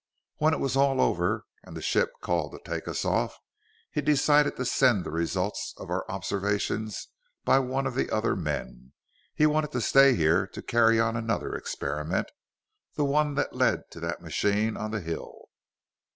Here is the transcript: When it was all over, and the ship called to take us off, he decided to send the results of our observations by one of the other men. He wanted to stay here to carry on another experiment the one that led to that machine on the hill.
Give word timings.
When 0.37 0.55
it 0.55 0.59
was 0.59 0.75
all 0.75 0.99
over, 0.99 1.45
and 1.63 1.77
the 1.77 1.81
ship 1.83 2.09
called 2.21 2.53
to 2.53 2.59
take 2.67 2.87
us 2.87 3.05
off, 3.05 3.37
he 3.91 4.01
decided 4.01 4.55
to 4.57 4.65
send 4.65 5.03
the 5.03 5.11
results 5.11 5.75
of 5.77 5.91
our 5.91 6.09
observations 6.09 7.09
by 7.45 7.59
one 7.59 7.85
of 7.85 7.93
the 7.93 8.09
other 8.09 8.35
men. 8.35 8.93
He 9.35 9.45
wanted 9.45 9.71
to 9.73 9.81
stay 9.81 10.15
here 10.15 10.47
to 10.53 10.63
carry 10.63 10.99
on 10.99 11.15
another 11.15 11.53
experiment 11.53 12.31
the 12.95 13.05
one 13.05 13.35
that 13.35 13.53
led 13.55 13.91
to 13.91 13.99
that 13.99 14.23
machine 14.23 14.75
on 14.75 14.89
the 14.89 15.01
hill. 15.01 15.49